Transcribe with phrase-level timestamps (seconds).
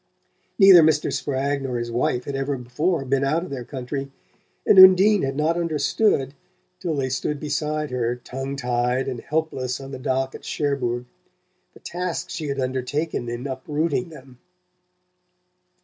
[0.57, 1.13] Neither Mr.
[1.13, 4.09] Spragg nor his wife had ever before been out of their country;
[4.65, 6.33] and Undine had not understood,
[6.79, 11.05] till they stood beside her tongue tied and helpless on the dock at Cherbourg,
[11.75, 14.39] the task she had undertaken in uprooting them.